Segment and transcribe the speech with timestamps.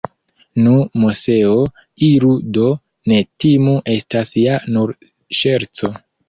[0.67, 0.71] Nu,
[1.01, 1.51] Moseo,
[2.07, 2.71] iru do,
[3.13, 4.97] ne timu, estas ja nur
[5.43, 5.93] ŝerco.